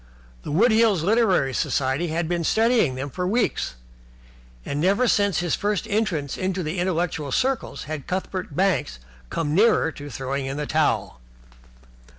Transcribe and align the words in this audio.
The 0.41 0.49
Wood 0.51 0.71
Hills 0.71 1.03
Literary 1.03 1.53
Society 1.53 2.07
had 2.07 2.27
been 2.27 2.43
studying 2.43 2.95
them 2.95 3.11
for 3.11 3.27
weeks, 3.27 3.75
and 4.65 4.81
never 4.81 5.07
since 5.07 5.41
his 5.41 5.53
first 5.55 5.85
entrance 5.87 6.37
into 6.39 6.65
intellectual 6.67 7.31
circles 7.31 7.83
had 7.83 8.07
Cuthbert 8.07 8.55
Banks 8.55 8.97
come 9.29 9.53
nearer 9.53 9.91
to 9.91 10.09
throwing 10.09 10.47
in 10.47 10.57
the 10.57 10.65
towel. 10.65 11.21